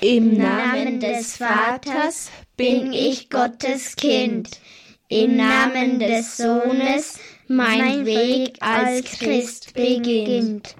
[0.00, 4.60] Im Namen des Vaters bin ich Gottes Kind.
[5.08, 10.76] Im Namen des Sohnes mein Weg als Christ beginnt.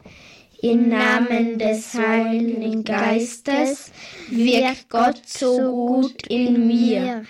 [0.61, 3.91] Im Namen des Heiligen Geistes
[4.29, 7.25] wirkt Gott so gut in mir.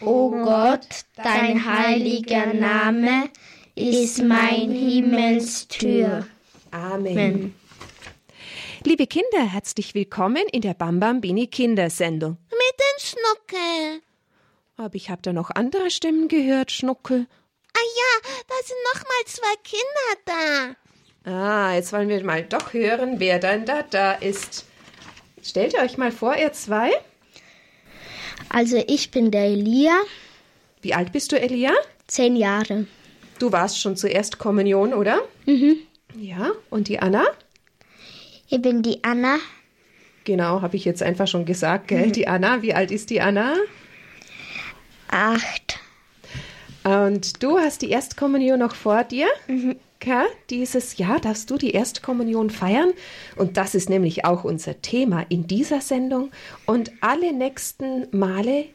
[0.00, 0.86] O Gott,
[1.16, 3.28] dein heiliger Name
[3.74, 6.26] ist mein Himmelstür.
[6.70, 7.54] Amen.
[8.84, 12.36] Liebe Kinder, herzlich willkommen in der Bambambini Kindersendung.
[12.50, 14.02] Mit den Schnuckel.
[14.76, 17.28] Aber ich habe da noch andere Stimmen gehört, Schnuckel.
[17.74, 20.74] Ah ja, da sind noch mal zwei Kinder
[21.24, 21.30] da.
[21.30, 24.66] Ah, jetzt wollen wir mal doch hören, wer dann da da ist.
[25.44, 26.90] Stellt ihr euch mal vor, ihr zwei.
[28.48, 29.96] Also ich bin der Elia.
[30.80, 31.72] Wie alt bist du, Elia?
[32.08, 32.88] Zehn Jahre.
[33.38, 35.22] Du warst schon zur Erstkommunion, oder?
[35.46, 35.76] Mhm.
[36.16, 37.24] Ja, und die Anna?
[38.52, 39.38] Ich bin die Anna.
[40.24, 42.12] Genau, habe ich jetzt einfach schon gesagt, gell?
[42.12, 43.54] Die Anna, wie alt ist die Anna?
[45.08, 45.80] Acht.
[46.84, 49.28] Und du hast die Erstkommunion noch vor dir?
[49.48, 49.76] Mhm.
[50.04, 52.92] Ja, dieses Jahr darfst du die Erstkommunion feiern.
[53.36, 56.30] Und das ist nämlich auch unser Thema in dieser Sendung.
[56.66, 58.66] Und alle nächsten Male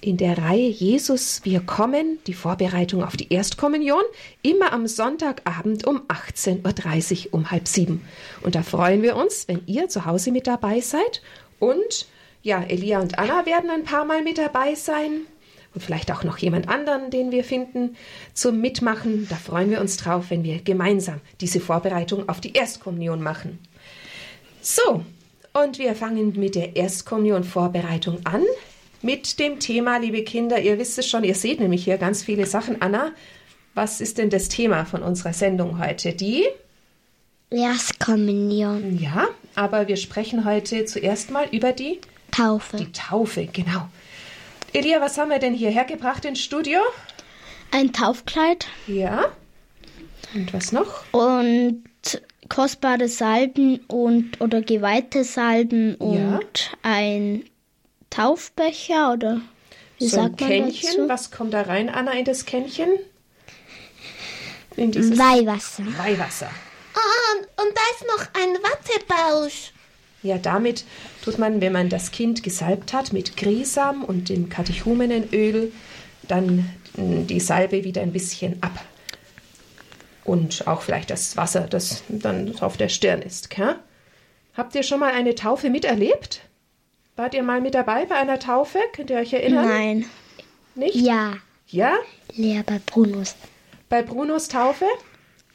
[0.00, 4.02] in der Reihe Jesus, wir kommen, die Vorbereitung auf die Erstkommunion,
[4.42, 8.04] immer am Sonntagabend um 18.30 Uhr um halb sieben.
[8.42, 11.22] Und da freuen wir uns, wenn ihr zu Hause mit dabei seid.
[11.58, 12.06] Und
[12.42, 15.22] ja, Elia und Anna werden ein paar Mal mit dabei sein.
[15.74, 17.96] Und vielleicht auch noch jemand anderen, den wir finden,
[18.34, 19.26] zum Mitmachen.
[19.28, 23.58] Da freuen wir uns drauf, wenn wir gemeinsam diese Vorbereitung auf die Erstkommunion machen.
[24.60, 25.04] So,
[25.52, 28.44] und wir fangen mit der Erstkommunion-Vorbereitung an
[29.02, 32.46] mit dem Thema, liebe Kinder, ihr wisst es schon, ihr seht nämlich hier ganz viele
[32.46, 32.80] Sachen.
[32.82, 33.12] Anna,
[33.74, 36.12] was ist denn das Thema von unserer Sendung heute?
[36.12, 36.46] Die
[37.50, 38.98] Erstkommunion.
[39.00, 42.76] Ja, aber wir sprechen heute zuerst mal über die Taufe.
[42.76, 43.88] Die Taufe, genau.
[44.72, 46.78] Elia, was haben wir denn hierher gebracht ins Studio?
[47.70, 48.66] Ein Taufkleid.
[48.86, 49.26] Ja.
[50.34, 51.04] Und was noch?
[51.12, 51.82] Und
[52.50, 56.40] kostbare Salben und oder geweihte Salben und Ja.
[56.82, 57.44] ein
[58.10, 59.40] Taufbecher oder
[59.98, 60.90] wie so ein sagt man Kännchen.
[60.96, 61.08] dazu?
[61.08, 62.88] Was kommt da rein, Anna, in das Kännchen?
[64.76, 65.84] In dieses Weihwasser.
[65.98, 66.50] Weihwasser.
[66.94, 69.72] Ah, und, und da ist noch ein Wattebausch.
[70.22, 70.84] Ja, damit
[71.24, 75.72] tut man, wenn man das Kind gesalbt hat mit Grisam und dem Katechumenenöl,
[76.26, 78.84] dann mm, die Salbe wieder ein bisschen ab.
[80.24, 83.50] Und auch vielleicht das Wasser, das dann auf der Stirn ist.
[83.50, 83.76] Gell?
[84.54, 86.40] Habt ihr schon mal eine Taufe miterlebt?
[87.18, 88.78] Wart ihr mal mit dabei bei einer Taufe?
[88.94, 89.66] Könnt ihr euch erinnern?
[89.66, 90.04] Nein.
[90.76, 90.94] Nicht?
[90.94, 91.32] Ja.
[91.66, 91.94] Ja?
[92.36, 93.34] Leer bei Brunos.
[93.88, 94.84] Bei Brunos Taufe?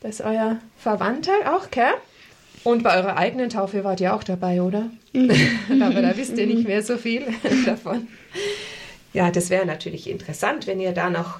[0.01, 1.93] Das ist euer Verwandter auch, gell?
[2.65, 4.89] Und bei eurer eigenen Taufe wart ihr auch dabei, oder?
[5.69, 7.23] Aber da wisst ihr nicht mehr so viel
[7.65, 8.09] davon.
[9.13, 11.39] Ja, das wäre natürlich interessant, wenn ihr da noch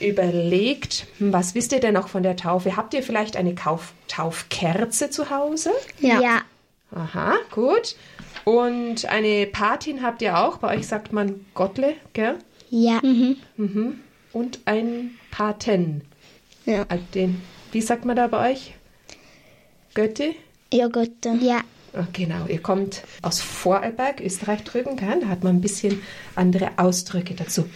[0.00, 2.78] überlegt, hm, was wisst ihr denn noch von der Taufe?
[2.78, 5.70] Habt ihr vielleicht eine Kauf Taufkerze zu Hause?
[5.98, 6.40] Ja.
[6.92, 7.94] Aha, gut.
[8.44, 10.58] Und eine Patin habt ihr auch.
[10.58, 12.38] Bei euch sagt man Gottle, gell?
[12.70, 13.00] Ja.
[14.32, 16.02] Und ein Paten.
[16.66, 16.84] Ja.
[16.88, 17.40] Also Den,
[17.72, 18.74] wie sagt man da bei euch?
[19.94, 20.34] Götte?
[20.72, 21.10] Ja, Gott.
[21.40, 21.60] Ja.
[21.92, 25.18] Ah, Genau, ihr kommt aus Vorarlberg, Österreich drüben, gell?
[25.20, 26.00] da hat man ein bisschen
[26.36, 27.68] andere Ausdrücke dazu.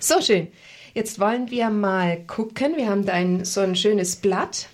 [0.00, 0.48] So schön.
[0.94, 2.76] Jetzt wollen wir mal gucken.
[2.76, 4.66] Wir haben da ein, so ein schönes Blatt.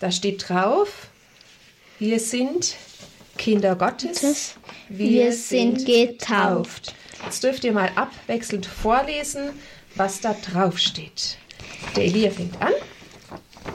[0.00, 1.08] Da steht drauf,
[1.98, 2.76] wir sind
[3.38, 4.54] Kinder Gottes.
[4.88, 6.94] Wir sind getauft.
[7.24, 9.50] Jetzt dürft ihr mal abwechselnd vorlesen,
[9.94, 11.36] was da drauf steht.
[11.96, 12.72] Der Elia fängt an.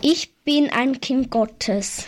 [0.01, 2.05] Ich bin ein Kind Gottes.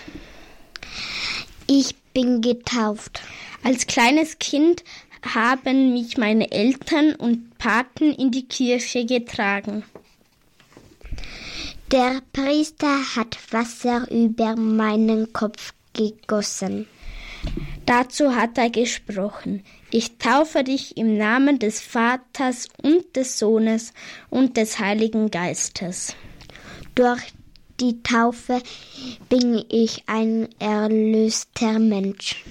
[1.67, 3.21] Ich bin getauft.
[3.63, 4.83] Als kleines Kind
[5.21, 9.83] haben mich meine Eltern und Paten in die Kirche getragen.
[11.91, 16.87] Der Priester hat Wasser über meinen Kopf gegossen.
[17.89, 19.63] Dazu hat er gesprochen.
[19.89, 23.93] Ich taufe dich im Namen des Vaters und des Sohnes
[24.29, 26.13] und des Heiligen Geistes.
[26.93, 27.23] Durch
[27.79, 28.61] die Taufe
[29.27, 32.45] bin ich ein erlöster Mensch.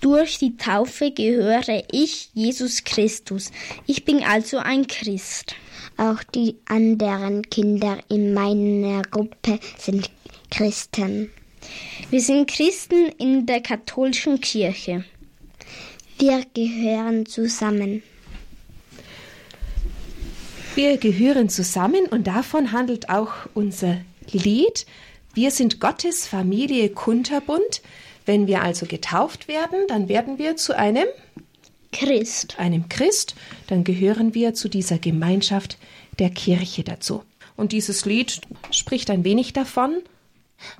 [0.00, 3.52] Durch die Taufe gehöre ich Jesus Christus.
[3.86, 5.54] Ich bin also ein Christ.
[5.96, 10.10] Auch die anderen Kinder in meiner Gruppe sind
[10.50, 11.30] Christen.
[12.10, 15.04] Wir sind Christen in der katholischen Kirche.
[16.18, 18.02] Wir gehören zusammen.
[20.74, 23.98] Wir gehören zusammen und davon handelt auch unser
[24.30, 24.86] Lied.
[25.34, 27.82] Wir sind Gottes Familie Kunterbund.
[28.24, 31.06] Wenn wir also getauft werden, dann werden wir zu einem
[31.92, 32.58] Christ.
[32.58, 33.34] einem Christ,
[33.68, 35.78] dann gehören wir zu dieser Gemeinschaft
[36.18, 37.22] der Kirche dazu.
[37.56, 38.40] Und dieses Lied
[38.70, 40.02] spricht ein wenig davon.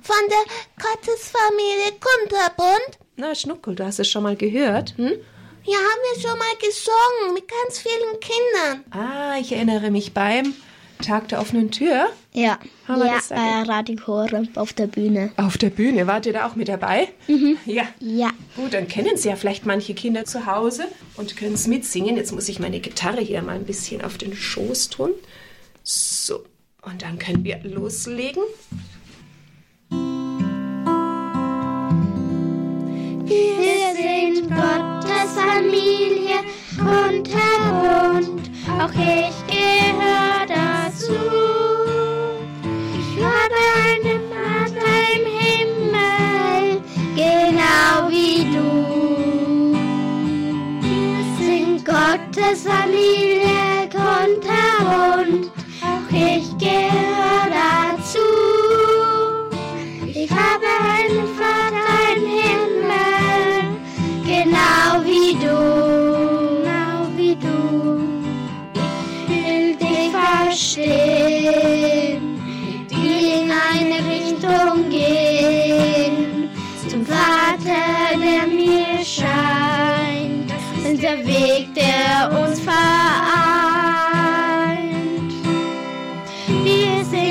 [0.01, 2.99] Von der Gottesfamilie Kunterbund?
[3.15, 4.95] Na, Schnuckel, du hast es schon mal gehört.
[4.97, 5.13] Hm?
[5.63, 8.83] Ja, haben wir schon mal gesungen mit ganz vielen Kindern.
[8.91, 10.53] Ah, ich erinnere mich beim
[11.05, 12.09] Tag der offenen Tür.
[12.33, 12.57] Ja,
[12.87, 15.31] Haben wir ja das da bei Radio Horeb auf der Bühne.
[15.37, 17.09] Auf der Bühne, wart ihr da auch mit dabei?
[17.65, 17.83] Ja.
[17.99, 18.29] Ja.
[18.55, 20.85] Gut, dann kennen es ja vielleicht manche Kinder zu Hause
[21.17, 22.17] und können es mitsingen.
[22.17, 25.11] Jetzt muss ich meine Gitarre hier mal ein bisschen auf den Schoß tun.
[25.83, 26.45] So,
[26.81, 28.43] und dann können wir loslegen.
[29.89, 29.97] Wir
[33.95, 36.43] sind Gottes Familie
[36.77, 39.35] kunterbunt, auch ich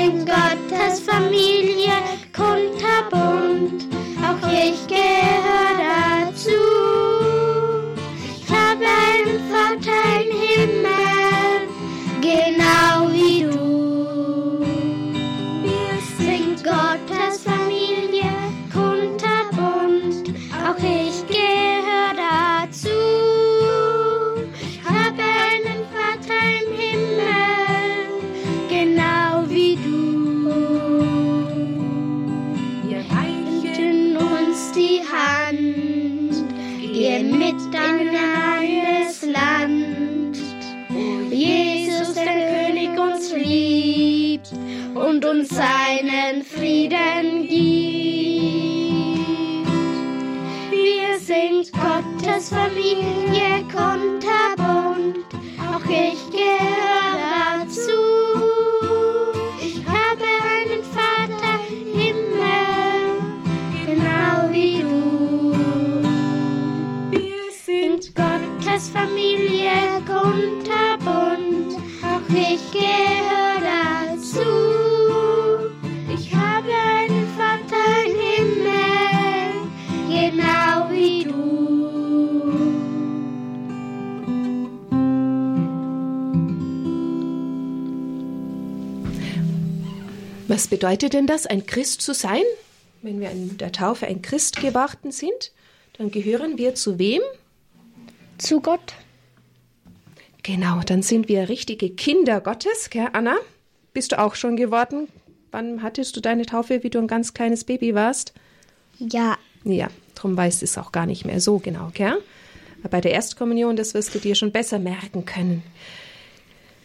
[0.07, 1.91] Sind Gottes Familie,
[2.33, 3.87] kunterbunt,
[4.23, 5.16] auch ich gehöre
[52.37, 55.25] Gottes Familie kunterbunt,
[55.59, 56.26] auch ich
[90.67, 92.41] Was bedeutet denn das, ein Christ zu sein?
[93.01, 95.53] Wenn wir in der Taufe ein Christ geworden sind,
[95.97, 97.21] dann gehören wir zu wem?
[98.37, 98.93] Zu Gott.
[100.43, 103.37] Genau, dann sind wir richtige Kinder Gottes, gell, Anna?
[103.93, 105.07] Bist du auch schon geworden?
[105.51, 108.33] Wann hattest du deine Taufe, wie du ein ganz kleines Baby warst?
[108.99, 109.37] Ja.
[109.63, 112.21] Ja, darum weißt du es auch gar nicht mehr so genau, gell?
[112.81, 115.63] Aber bei der Erstkommunion, das wirst du dir schon besser merken können.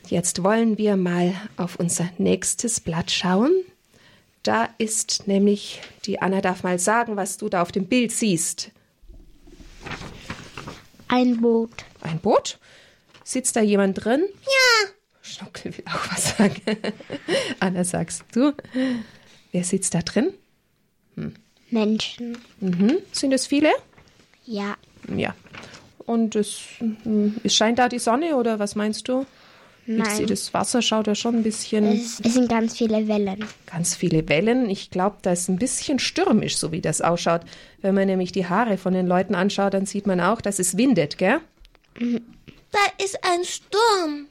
[0.06, 3.50] Jetzt wollen wir mal auf unser nächstes Blatt schauen.
[4.42, 8.70] Da ist nämlich, die Anna darf mal sagen, was du da auf dem Bild siehst.
[11.08, 11.84] Ein Boot.
[12.00, 12.58] Ein Boot?
[13.24, 14.24] Sitzt da jemand drin?
[14.42, 14.90] Ja,
[15.22, 16.60] Schnuckel will auch was sagen.
[17.60, 18.52] Anna, sagst du?
[19.52, 20.34] Wer sitzt da drin?
[21.70, 22.38] Menschen.
[22.60, 22.98] Mhm.
[23.12, 23.70] Sind es viele?
[24.44, 24.76] Ja.
[25.16, 25.34] Ja.
[25.98, 29.24] Und es, mm, es scheint da die Sonne oder was meinst du?
[29.86, 30.16] Nein.
[30.16, 33.44] sehe, das Wasser schaut ja schon ein bisschen, Es, es sind ganz viele Wellen.
[33.66, 34.70] ganz viele Wellen.
[34.70, 37.42] Ich glaube, da ist ein bisschen stürmisch, so wie das ausschaut.
[37.80, 40.76] Wenn man nämlich die Haare von den Leuten anschaut, dann sieht man auch, dass es
[40.76, 41.40] windet, gell?
[41.98, 44.26] da ist ein Sturm.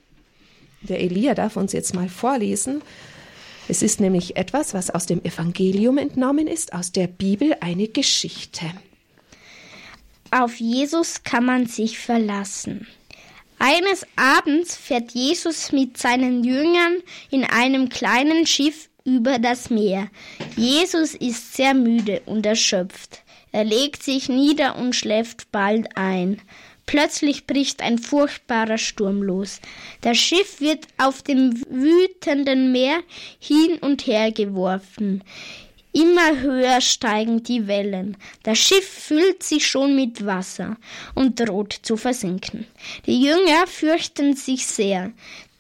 [0.84, 2.82] Der Elia darf uns jetzt mal vorlesen.
[3.68, 8.66] Es ist nämlich etwas, was aus dem Evangelium entnommen ist, aus der Bibel eine Geschichte.
[10.32, 12.88] Auf Jesus kann man sich verlassen.
[13.64, 16.96] Eines Abends fährt Jesus mit seinen Jüngern
[17.30, 20.08] in einem kleinen Schiff über das Meer.
[20.58, 23.22] Jesus ist sehr müde und erschöpft.
[23.52, 26.42] Er legt sich nieder und schläft bald ein.
[26.88, 29.62] Plötzlich bricht ein furchtbarer Sturm los.
[30.02, 33.02] Das Schiff wird auf dem wütenden Meer
[33.40, 35.24] hin und her geworfen.
[35.94, 38.16] Immer höher steigen die Wellen.
[38.44, 40.78] Das Schiff füllt sich schon mit Wasser
[41.16, 42.66] und droht zu versinken.
[43.06, 45.12] Die Jünger fürchten sich sehr.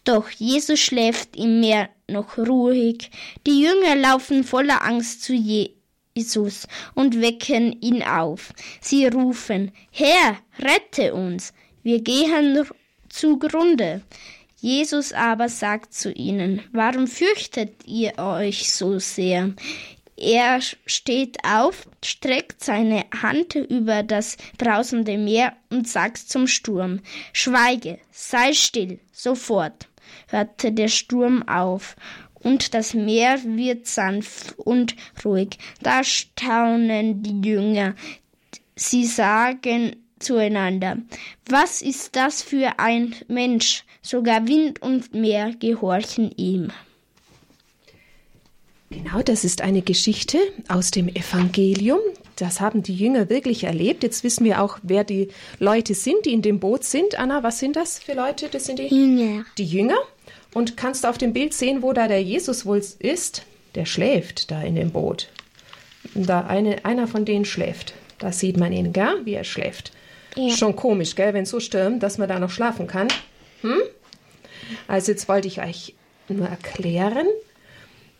[0.04, 3.12] Doch Jesus schläft im Meer noch ruhig.
[3.46, 8.54] Die Jünger laufen voller Angst zu Jesus und wecken ihn auf.
[8.80, 12.66] Sie rufen, Herr, rette uns, wir gehen
[13.10, 14.02] zugrunde.
[14.62, 19.56] Jesus aber sagt zu ihnen, warum fürchtet ihr euch so sehr?
[20.24, 27.00] Er steht auf, streckt seine Hand über das brausende Meer und sagt zum Sturm,
[27.34, 29.88] Schweige, sei still, sofort.
[30.28, 31.96] Hörte der Sturm auf,
[32.36, 35.58] und das Meer wird sanft und ruhig.
[35.82, 37.96] Da staunen die Jünger.
[38.76, 40.98] Sie sagen zueinander,
[41.50, 43.86] was ist das für ein Mensch?
[44.04, 46.72] Sogar Wind und Meer gehorchen ihm.
[48.92, 52.00] Genau, das ist eine Geschichte aus dem Evangelium.
[52.36, 54.04] Das haben die Jünger wirklich erlebt.
[54.04, 55.30] Jetzt wissen wir auch, wer die
[55.60, 57.18] Leute sind, die in dem Boot sind.
[57.18, 58.50] Anna, was sind das für Leute?
[58.50, 59.46] Das sind die Jünger.
[59.58, 59.98] Die Jünger.
[60.54, 63.44] Und kannst du auf dem Bild sehen, wo da der Jesus wohl ist?
[63.76, 65.30] Der schläft da in dem Boot.
[66.14, 67.94] Da eine, einer von denen schläft.
[68.20, 69.22] Da sieht man ihn, gell?
[69.24, 69.94] wie er schläft.
[70.36, 70.54] Ja.
[70.56, 73.08] Schon komisch, gell, wenn es so stürmt, dass man da noch schlafen kann.
[73.62, 73.82] Hm?
[74.88, 75.96] Also jetzt wollte ich euch
[76.28, 77.28] nur erklären,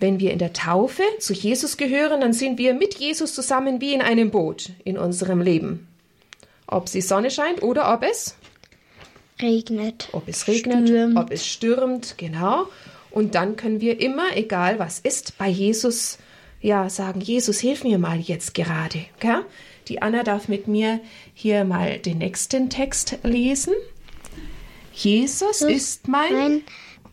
[0.02, 3.94] wenn wir in der Taufe zu Jesus gehören, dann sind wir mit Jesus zusammen wie
[3.94, 5.88] in einem Boot in unserem Leben.
[6.68, 8.36] Ob die Sonne scheint oder ob es
[9.42, 10.10] regnet.
[10.12, 11.18] Ob es regnet, stürmt.
[11.18, 12.68] ob es stürmt, genau.
[13.12, 16.18] Und dann können wir immer, egal was ist, bei Jesus
[16.62, 19.06] ja sagen, Jesus, hilf mir mal jetzt gerade.
[19.20, 19.46] Gell?
[19.88, 21.00] Die Anna darf mit mir
[21.34, 23.74] hier mal den nächsten Text lesen.
[24.94, 26.64] Jesus ist mein, mein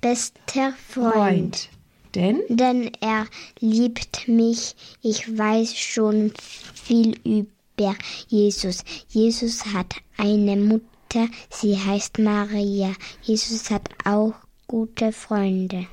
[0.00, 1.14] bester Freund.
[1.14, 1.68] Freund.
[2.14, 2.42] Denn?
[2.48, 3.26] Denn er
[3.60, 4.74] liebt mich.
[5.02, 6.32] Ich weiß schon
[6.74, 7.96] viel über
[8.28, 8.84] Jesus.
[9.08, 12.92] Jesus hat eine Mutter, sie heißt Maria.
[13.22, 14.34] Jesus hat auch
[14.66, 15.86] gute Freunde.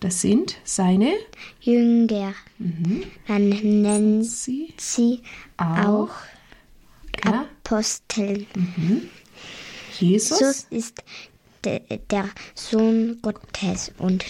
[0.00, 1.14] Das sind seine
[1.62, 2.34] Jünger.
[2.58, 3.04] Mhm.
[3.26, 5.22] Man nennt sie, sie
[5.56, 6.10] auch,
[7.24, 7.46] ja.
[7.64, 8.46] Apostel.
[8.54, 9.08] Mhm.
[9.98, 10.40] Jesus?
[10.40, 11.02] Jesus ist
[11.64, 11.80] de,
[12.10, 14.26] der Sohn Gottes und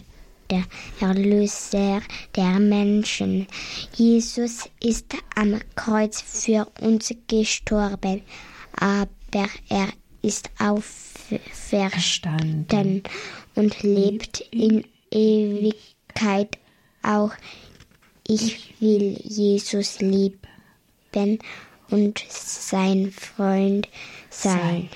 [0.54, 0.64] der
[1.08, 2.02] Erlöser
[2.37, 3.49] der Menschen.
[3.94, 8.20] Jesus ist am Kreuz für uns gestorben,
[8.76, 9.08] aber
[9.68, 9.88] er
[10.23, 13.02] ist auferstanden
[13.54, 16.58] und lebt in Ewigkeit
[17.02, 17.32] auch.
[18.26, 21.38] Ich will Jesus lieben
[21.90, 23.87] und sein Freund
[24.30, 24.88] sein.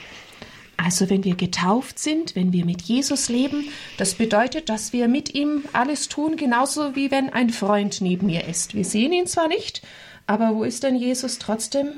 [0.79, 3.65] Also wenn wir getauft sind, wenn wir mit Jesus leben,
[3.99, 8.47] das bedeutet, dass wir mit ihm alles tun, genauso wie wenn ein Freund neben mir
[8.47, 8.75] ist.
[8.75, 9.83] Wir sehen ihn zwar nicht,
[10.27, 11.95] aber wo ist denn Jesus trotzdem?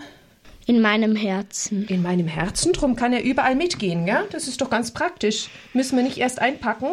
[0.67, 1.87] In meinem Herzen.
[1.89, 4.25] In meinem Herzen, drum kann er überall mitgehen, ja?
[4.31, 5.51] Das ist doch ganz praktisch.
[5.75, 6.93] Müssen wir nicht erst einpacken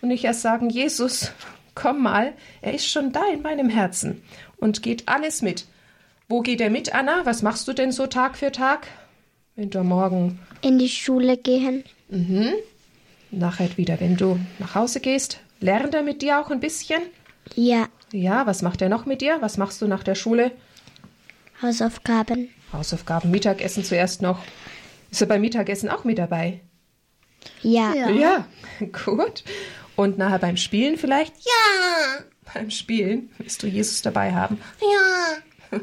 [0.00, 1.32] und nicht erst sagen, Jesus,
[1.74, 2.32] komm mal,
[2.62, 4.22] er ist schon da in meinem Herzen
[4.56, 5.66] und geht alles mit.
[6.28, 7.20] Wo geht er mit, Anna?
[7.24, 8.86] Was machst du denn so Tag für Tag?
[9.58, 11.82] Wenn du morgen in die Schule gehen.
[12.10, 12.52] Mhm.
[13.32, 17.02] Nachher wieder, wenn du nach Hause gehst, lernt er mit dir auch ein bisschen?
[17.56, 17.88] Ja.
[18.12, 19.38] Ja, was macht er noch mit dir?
[19.40, 20.52] Was machst du nach der Schule?
[21.60, 22.50] Hausaufgaben.
[22.72, 24.38] Hausaufgaben, Mittagessen zuerst noch.
[25.10, 26.60] Ist er beim Mittagessen auch mit dabei?
[27.60, 27.92] Ja.
[27.94, 28.46] Ja, ja.
[29.04, 29.42] gut.
[29.96, 31.34] Und nachher beim Spielen vielleicht?
[31.44, 32.22] Ja.
[32.54, 34.60] Beim Spielen wirst du Jesus dabei haben?
[34.80, 35.38] Ja.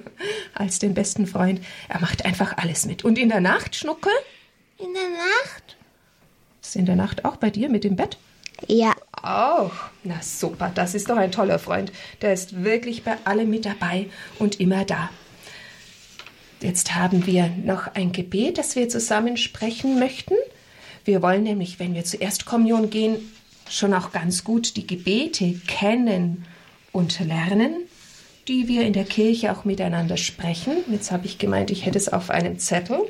[0.54, 1.62] Als den besten Freund.
[1.90, 3.04] Er macht einfach alles mit.
[3.04, 4.12] Und in der Nacht, Schnuckel?
[4.78, 5.78] In der Nacht?
[6.62, 8.18] Ist in der Nacht auch bei dir mit dem Bett?
[8.68, 8.94] Ja.
[9.22, 9.74] Auch.
[10.04, 11.92] Na super, das ist doch ein toller Freund.
[12.22, 14.08] Der ist wirklich bei allem mit dabei
[14.40, 15.10] und immer da.
[16.62, 20.36] Jetzt haben wir noch ein Gebet, das wir zusammen sprechen möchten.
[21.04, 23.18] Wir wollen nämlich, wenn wir zur Erstkommunion gehen,
[23.70, 26.46] schon auch ganz gut die Gebete kennen
[26.92, 27.88] und lernen,
[28.48, 30.78] die wir in der Kirche auch miteinander sprechen.
[30.92, 33.02] Jetzt habe ich gemeint, ich hätte es auf einem Zettel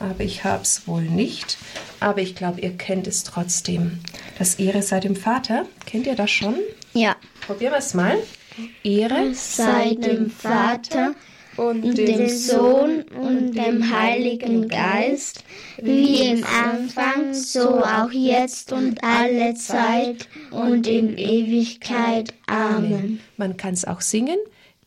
[0.00, 1.58] aber ich habe es wohl nicht.
[2.00, 4.00] Aber ich glaube, ihr kennt es trotzdem.
[4.38, 5.66] Das Ehre sei dem Vater.
[5.84, 6.56] Kennt ihr das schon?
[6.94, 7.16] Ja.
[7.46, 8.16] Probieren wir es mal.
[8.82, 11.14] Ehre sei dem Vater
[11.60, 15.44] und dem Sohn und dem Heiligen Geist,
[15.76, 22.32] wie im Anfang, so auch jetzt und alle Zeit und in Ewigkeit.
[22.46, 23.20] Amen.
[23.36, 24.38] Man kann es auch singen.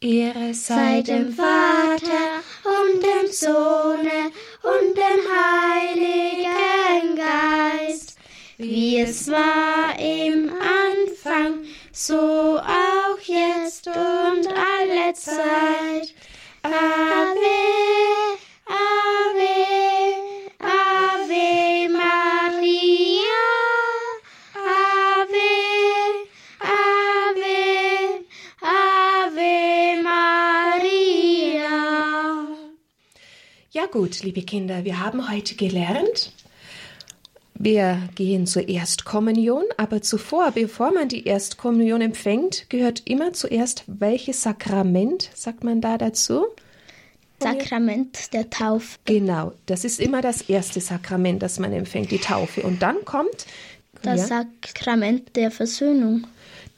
[0.02, 4.32] Ehre sei dem Vater und dem Sohne
[4.64, 5.22] und dem
[5.94, 8.18] Heiligen Geist,
[8.58, 11.60] wie es war im Anfang,
[11.94, 15.43] so auch jetzt und alle seid.
[33.94, 36.32] Gut, liebe Kinder, wir haben heute gelernt,
[37.54, 44.42] wir gehen zur Erstkommunion, aber zuvor, bevor man die Erstkommunion empfängt, gehört immer zuerst welches
[44.42, 46.48] Sakrament, sagt man da dazu?
[47.40, 48.98] Sakrament der Taufe.
[49.06, 52.64] Genau, das ist immer das erste Sakrament, das man empfängt, die Taufe.
[52.64, 53.46] Und dann kommt
[54.02, 56.26] Das ja, Sakrament der Versöhnung.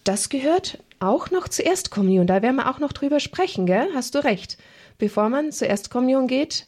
[0.04, 2.28] das gehört auch noch zur Erstkommunion.
[2.28, 3.88] Da werden wir auch noch drüber sprechen, gell?
[3.96, 4.58] Hast du recht.
[4.98, 6.68] Bevor man zur Erstkommunion geht,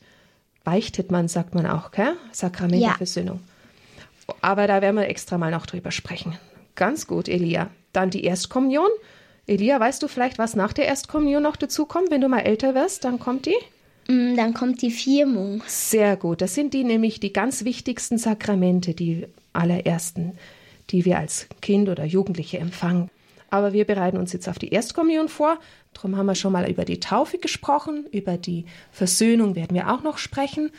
[0.68, 2.14] beichtet man, sagt man auch, gell?
[2.34, 2.90] Sakrament Ja.
[2.90, 3.40] der Versöhnung.
[4.42, 6.38] Aber da werden wir extra mal noch drüber sprechen.
[6.76, 7.70] Ganz gut, Elia.
[7.94, 8.90] Dann die Erstkommunion.
[9.48, 12.12] Elia, weißt du vielleicht, was nach der Erstkommunion noch dazukommt?
[12.12, 13.56] Wenn du mal älter wirst, dann kommt die?
[14.12, 15.64] Mm, Dann kommt die Firmung.
[15.68, 16.42] Sehr gut.
[16.42, 20.38] Das sind die nämlich die ganz wichtigsten Sakramente, die allerersten,
[20.90, 23.10] die wir als Kind oder Jugendliche empfangen.
[23.50, 25.58] Aber wir bereiten uns jetzt auf die Erstkommunion vor.
[25.94, 30.04] Darum haben wir schon mal über die Taufe gesprochen, über die Versöhnung werden wir auch
[30.04, 30.72] noch sprechen.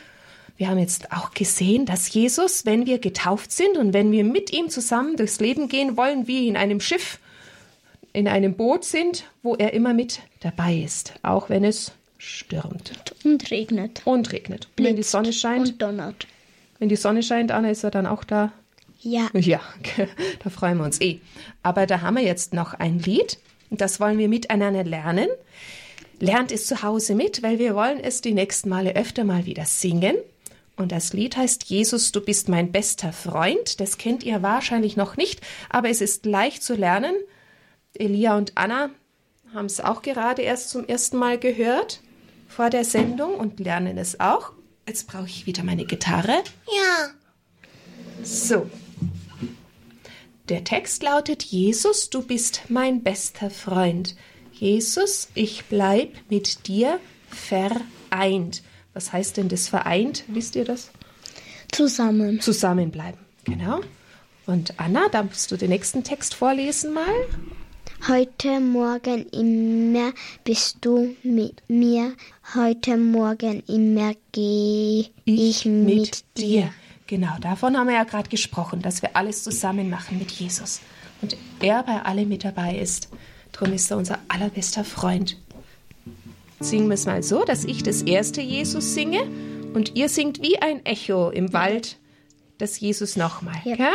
[0.57, 4.51] Wir haben jetzt auch gesehen, dass Jesus, wenn wir getauft sind und wenn wir mit
[4.53, 7.19] ihm zusammen durchs Leben gehen wollen, wie in einem Schiff,
[8.11, 12.91] in einem Boot sind, wo er immer mit dabei ist, auch wenn es stürmt
[13.23, 14.01] Und regnet.
[14.05, 14.67] und regnet.
[14.77, 16.27] Und wenn die Sonne scheint, Und donnert.
[16.79, 18.51] wenn die Sonne scheint, Anna, ist er dann auch da?
[19.01, 19.29] Ja.
[19.33, 19.61] Ja,
[20.43, 21.19] da freuen wir uns eh.
[21.63, 23.37] Aber da haben wir jetzt noch ein Lied
[23.69, 25.27] und das wollen wir miteinander lernen.
[26.19, 29.65] Lernt es zu Hause mit, weil wir wollen es die nächsten Male öfter mal wieder
[29.65, 30.17] singen.
[30.75, 33.79] Und das Lied heißt Jesus, du bist mein bester Freund.
[33.79, 37.15] Das kennt ihr wahrscheinlich noch nicht, aber es ist leicht zu lernen.
[37.93, 38.89] Elia und Anna
[39.53, 42.01] haben es auch gerade erst zum ersten Mal gehört
[42.47, 44.51] vor der Sendung und lernen es auch.
[44.87, 46.43] Jetzt brauche ich wieder meine Gitarre.
[46.67, 47.09] Ja.
[48.23, 48.69] So.
[50.49, 54.15] Der Text lautet, Jesus, du bist mein bester Freund.
[54.51, 58.63] Jesus, ich bleib mit dir vereint.
[58.95, 60.23] Was heißt denn das vereint?
[60.27, 60.89] Wisst ihr das?
[61.71, 62.41] Zusammen.
[62.41, 63.19] Zusammenbleiben.
[63.43, 63.81] Genau.
[64.47, 67.05] Und Anna, darfst du den nächsten Text vorlesen mal?
[68.07, 70.13] Heute Morgen immer
[70.45, 72.15] bist du mit mir.
[72.55, 76.73] Heute Morgen immer gehe ich, mit dir.
[77.09, 80.79] Genau, davon haben wir ja gerade gesprochen, dass wir alles zusammen machen mit Jesus.
[81.23, 83.09] Und er bei allem mit dabei ist.
[83.51, 85.35] Darum ist er unser allerbester Freund.
[86.59, 89.23] Singen wir es mal so, dass ich das erste Jesus singe
[89.73, 91.97] und ihr singt wie ein Echo im Wald
[92.59, 93.59] das Jesus nochmal.
[93.63, 93.75] Ja.
[93.75, 93.93] Ja.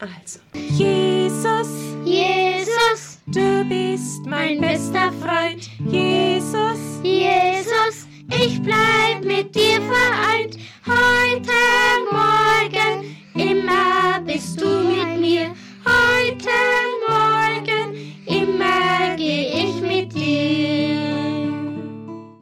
[0.00, 0.40] Also.
[0.52, 1.68] Jesus,
[2.04, 5.70] Jesus, du bist mein bester Freund.
[5.88, 10.56] Jesus, Jesus, ich bleib mit dir vereint.
[10.86, 11.52] Heute
[12.10, 15.54] Morgen, immer bist du mit mir.
[15.84, 16.50] Heute
[17.08, 20.96] Morgen, immer geh ich mit dir.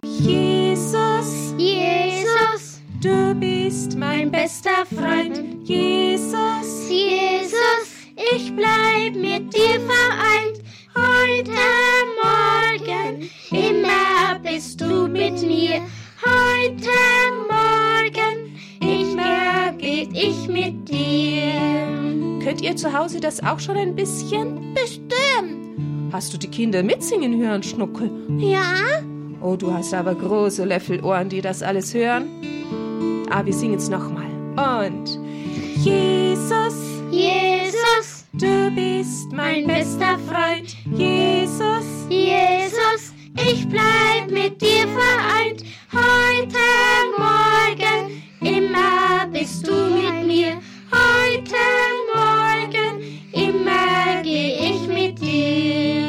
[0.05, 5.43] Jesus, Jesus, du bist mein bester Freund.
[5.65, 10.61] Jesus, Jesus, ich bleib mit dir vereint.
[10.95, 12.14] Heute Morgen,
[13.51, 15.81] immer bist du mit mir.
[16.25, 16.91] Heute
[17.51, 22.43] Morgen, immer geht ich mit dir.
[22.43, 24.75] Könnt ihr zu Hause das auch schon ein bisschen?
[24.75, 26.13] Bestimmt.
[26.13, 28.11] Hast du die Kinder mitsingen hören, Schnuckel?
[28.39, 29.03] Ja.
[29.41, 32.29] Oh, du hast aber große Löffelohren, die das alles hören.
[33.31, 34.31] Ah, wir singen es nochmal.
[34.57, 35.19] Und
[35.83, 36.75] Jesus,
[37.11, 37.74] Jesus,
[38.39, 40.77] du bist mein bester Freund.
[40.97, 45.65] Jesus, Jesus, ich bleib mit dir vereint.
[45.93, 46.59] Heute
[47.17, 50.61] Morgen, immer bist du mit mir.
[50.91, 51.55] Heute
[52.15, 56.05] Morgen, immer geh ich mit dir.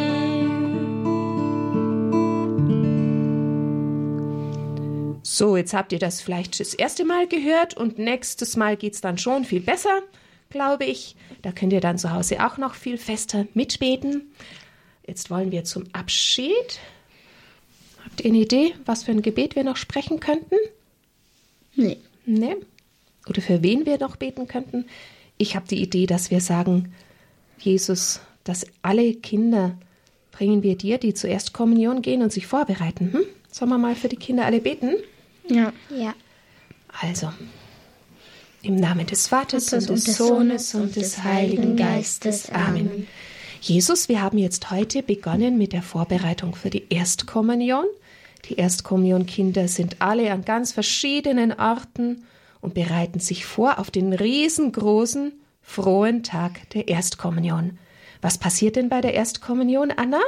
[5.24, 9.18] So, jetzt habt ihr das vielleicht das erste Mal gehört und nächstes Mal geht's dann
[9.18, 10.02] schon viel besser,
[10.49, 11.15] glaube ich.
[11.41, 14.31] Da könnt ihr dann zu Hause auch noch viel fester mitbeten.
[15.05, 16.79] Jetzt wollen wir zum Abschied.
[18.03, 20.55] Habt ihr eine Idee, was für ein Gebet wir noch sprechen könnten?
[21.75, 21.97] Nee.
[22.25, 22.58] Ne?
[23.27, 24.86] Oder für wen wir noch beten könnten?
[25.38, 26.93] Ich habe die Idee, dass wir sagen,
[27.60, 29.77] Jesus, dass alle Kinder
[30.31, 33.13] bringen wir dir, die zur Erstkommunion gehen und sich vorbereiten.
[33.13, 33.25] Hm?
[33.51, 34.95] Sollen wir mal für die Kinder alle beten?
[35.49, 35.73] Ja.
[35.89, 36.13] Ja.
[37.01, 37.31] Also,
[38.65, 42.49] im Namen des Vaters Vaters und des Sohnes und des Heiligen Geistes.
[42.49, 43.08] Amen.
[43.62, 47.86] Jesus, wir haben jetzt heute begonnen mit der Vorbereitung für die Erstkommunion.
[48.45, 52.25] Die Erstkommunionkinder sind alle an ganz verschiedenen Orten
[52.62, 57.78] und bereiten sich vor auf den riesengroßen, frohen Tag der Erstkommunion.
[58.21, 60.21] Was passiert denn bei der Erstkommunion, Anna?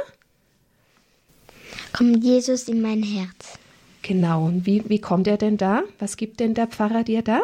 [1.92, 3.58] Kommt Jesus in mein Herz.
[4.02, 5.82] Genau, und wie, wie kommt er denn da?
[5.98, 7.40] Was gibt denn der Pfarrer dir da?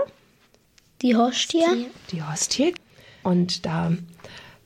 [1.05, 1.87] Die Hostie?
[2.11, 2.75] Die Hostie.
[3.23, 3.93] Und da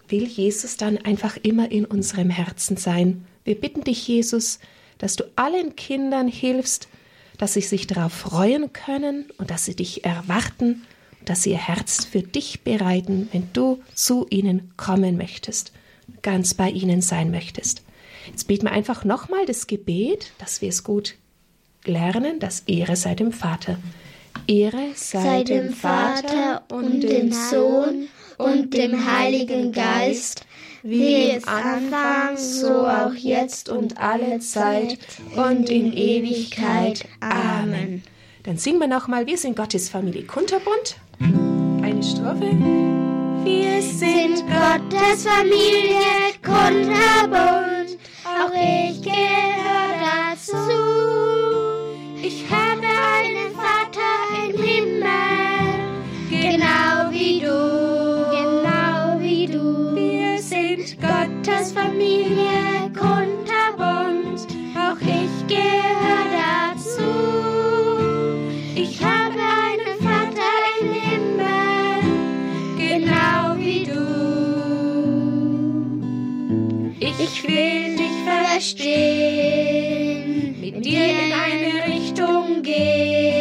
[0.08, 3.26] will Jesus dann einfach immer in unserem Herzen sein.
[3.44, 4.58] Wir bitten dich, Jesus,
[4.96, 6.88] dass du allen Kindern hilfst,
[7.36, 10.82] dass sie sich darauf freuen können und dass sie dich erwarten
[11.28, 15.72] dass sie ihr Herz für dich bereiten, wenn du zu ihnen kommen möchtest,
[16.22, 17.82] ganz bei ihnen sein möchtest.
[18.26, 21.16] Jetzt beten wir einfach nochmal das Gebet, dass wir es gut
[21.84, 23.78] lernen, das Ehre sei dem Vater.
[24.48, 28.08] Ehre sei, sei dem Vater und dem Sohn
[28.38, 30.46] und dem Heiligen Geist,
[30.82, 34.98] wie es anfangs, so auch jetzt und alle Zeit
[35.36, 37.06] und in Ewigkeit.
[37.20, 38.02] Amen.
[38.44, 40.96] Dann singen wir nochmal, wir sind Gottes Familie Kunterbunt.
[41.20, 42.50] Eine Strophe.
[43.44, 50.97] Wir sind Gottes Familie Kunterbunt, auch ich gehöre dazu.
[61.48, 66.26] Gottes Familie kunterbunt, auch ich gehöre
[66.74, 67.10] dazu.
[68.74, 72.02] Ich habe einen Vater im Himmel,
[72.76, 74.04] genau wie du.
[77.00, 79.50] Ich will dich verstehen,
[80.60, 83.37] mit dir in eine Richtung gehen,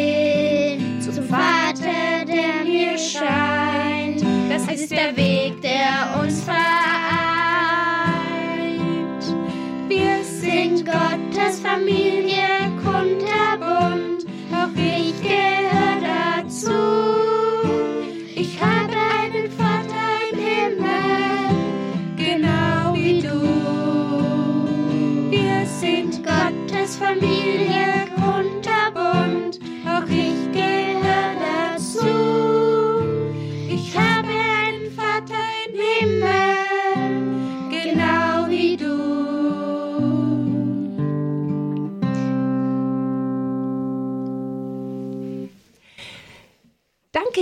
[11.88, 12.27] Gottes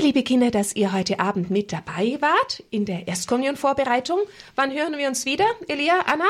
[0.06, 4.20] liebe Kinder, dass ihr heute Abend mit dabei wart in der Erstkommunionvorbereitung.
[4.54, 6.28] Wann hören wir uns wieder, Elia, Anna?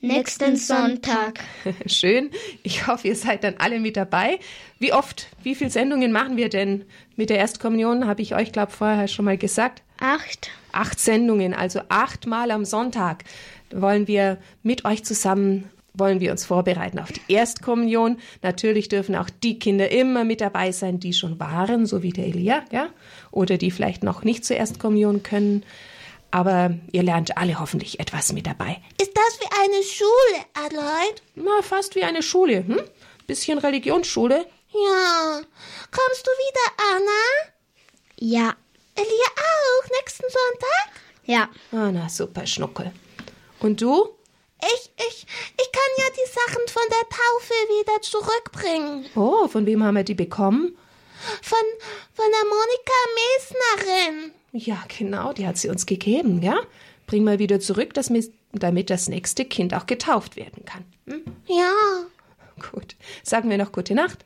[0.00, 1.40] Nächsten Sonntag.
[1.86, 2.30] Schön.
[2.62, 4.38] Ich hoffe, ihr seid dann alle mit dabei.
[4.78, 6.84] Wie oft, wie viele Sendungen machen wir denn
[7.16, 8.06] mit der Erstkommunion?
[8.06, 9.82] Habe ich euch, glaube vorher schon mal gesagt.
[9.98, 10.50] Acht.
[10.70, 13.24] Acht Sendungen, also achtmal am Sonntag
[13.72, 18.18] wollen wir mit euch zusammen wollen wir uns vorbereiten auf die Erstkommunion.
[18.42, 22.26] Natürlich dürfen auch die Kinder immer mit dabei sein, die schon waren, so wie der
[22.26, 22.88] Elia, ja,
[23.30, 25.64] oder die vielleicht noch nicht zur Erstkommunion können.
[26.30, 28.78] Aber ihr lernt alle hoffentlich etwas mit dabei.
[29.00, 31.22] Ist das wie eine Schule, Adelheid?
[31.34, 32.80] Na, fast wie eine Schule, hm?
[33.26, 34.46] Bisschen Religionsschule.
[34.72, 35.40] Ja.
[35.90, 37.52] Kommst du wieder, Anna?
[38.20, 38.54] Ja,
[38.94, 41.00] Elia auch, nächsten Sonntag?
[41.24, 41.48] Ja.
[41.72, 42.92] Ah, na, super, Schnuckel.
[43.60, 44.17] Und du?
[44.60, 49.06] Ich, ich, ich kann ja die Sachen von der Taufe wieder zurückbringen.
[49.14, 50.76] Oh, von wem haben wir die bekommen?
[51.42, 51.58] Von,
[52.12, 54.32] von der Monika Mesnerin.
[54.52, 56.60] Ja, genau, die hat sie uns gegeben, ja?
[57.06, 58.12] Bring mal wieder zurück, dass
[58.52, 60.84] damit das nächste Kind auch getauft werden kann.
[61.06, 61.22] Hm?
[61.46, 61.72] Ja.
[62.70, 62.96] Gut.
[63.22, 64.24] Sagen wir noch gute Nacht.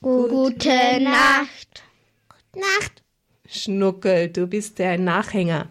[0.00, 1.82] Gute Nacht.
[2.54, 3.02] Nacht.
[3.48, 5.68] Schnuckel, du bist der Nachhänger.